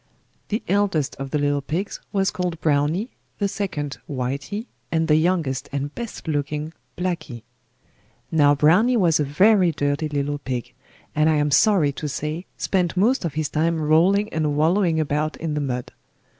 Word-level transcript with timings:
The 0.49 0.63
eldest 0.67 1.15
of 1.17 1.29
the 1.29 1.37
little 1.37 1.61
pigs 1.61 1.99
was 2.11 2.31
called 2.31 2.59
Browny, 2.59 3.11
the 3.37 3.47
second 3.47 3.99
Whitey, 4.09 4.65
and 4.91 5.07
the 5.07 5.13
youngest 5.15 5.69
and 5.71 5.93
best 5.93 6.27
looking 6.27 6.73
Blacky. 6.97 7.43
Now 8.31 8.55
Browny 8.55 8.97
was 8.97 9.19
a 9.19 9.23
very 9.23 9.71
dirty 9.71 10.09
little 10.09 10.39
pig, 10.39 10.73
and 11.13 11.29
I 11.29 11.35
am 11.35 11.51
sorry 11.51 11.91
to 11.91 12.09
say 12.09 12.47
spent 12.57 12.97
most 12.97 13.25
of 13.25 13.35
his 13.35 13.47
time 13.49 13.79
rolling 13.79 14.33
and 14.33 14.57
wallowing 14.57 14.99
about 14.99 15.37
in 15.37 15.53
the 15.53 15.61
mud. 15.61 15.91